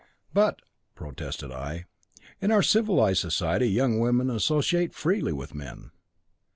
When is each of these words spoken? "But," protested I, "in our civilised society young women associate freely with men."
"But," 0.33 0.63
protested 0.95 1.51
I, 1.51 1.85
"in 2.41 2.49
our 2.51 2.63
civilised 2.63 3.21
society 3.21 3.69
young 3.69 3.99
women 3.99 4.31
associate 4.31 4.95
freely 4.95 5.31
with 5.31 5.53
men." 5.53 5.91